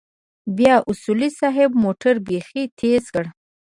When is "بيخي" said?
2.27-2.63